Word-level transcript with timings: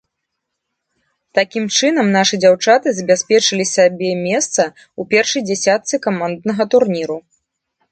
Такім 1.39 1.67
чынам, 1.79 2.07
нашы 2.17 2.39
дзяўчаты 2.45 2.87
забяспечылі 3.01 3.65
сабе 3.75 4.11
месца 4.25 4.61
ў 4.69 5.01
першай 5.15 5.41
дзесятцы 5.53 6.03
каманднага 6.09 6.63
турніру. 6.75 7.17